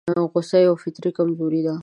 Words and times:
غوسه 0.31 0.57
يوه 0.65 0.77
فطري 0.83 1.11
کمزوري 1.17 1.61
ده. 1.67 1.75